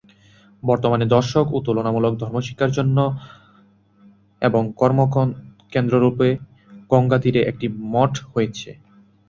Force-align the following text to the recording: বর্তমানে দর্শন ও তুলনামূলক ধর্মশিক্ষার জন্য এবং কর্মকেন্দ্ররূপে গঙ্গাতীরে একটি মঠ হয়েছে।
বর্তমানে 0.63 1.05
দর্শন 1.15 1.45
ও 1.51 1.67
তুলনামূলক 1.67 2.13
ধর্মশিক্ষার 2.17 2.71
জন্য 2.77 2.97
এবং 4.41 4.63
কর্মকেন্দ্ররূপে 4.81 6.29
গঙ্গাতীরে 6.91 7.41
একটি 7.43 7.67
মঠ 7.93 8.13
হয়েছে। 8.31 8.69